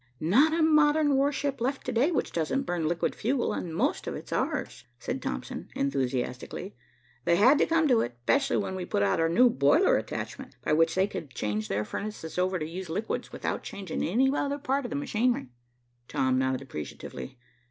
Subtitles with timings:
[0.19, 4.15] "Not a modern warship left to day which doesn't burn liquid fuel, and most of
[4.15, 6.75] it's ours," said Thompson enthusiastically.
[7.23, 10.57] "They had to come to it, especially when we put out our new boiler attachment
[10.63, 14.57] by which they could change their furnaces over to use liquids without changing any other
[14.57, 15.49] part of the machinery."
[16.07, 17.37] Tom nodded appreciatively.